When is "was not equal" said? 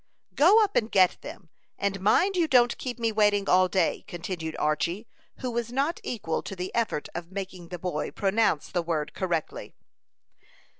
5.51-6.41